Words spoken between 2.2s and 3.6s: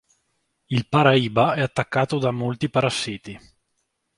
molti parassiti.